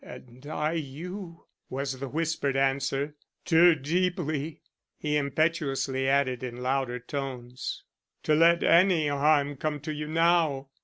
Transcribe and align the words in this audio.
"And 0.03 0.47
I 0.47 0.71
you," 0.71 1.45
was 1.69 1.99
the 1.99 2.09
whispered 2.09 2.57
answer. 2.57 3.13
"Too 3.45 3.75
deeply," 3.75 4.63
he 4.97 5.15
impetuously 5.15 6.09
added 6.09 6.41
in 6.41 6.57
louder 6.63 6.97
tones, 6.99 7.83
"to 8.23 8.33
let 8.33 8.63
any 8.63 9.09
harm 9.09 9.57
come 9.57 9.79
to 9.81 9.93
you 9.93 10.07
now." 10.07 10.69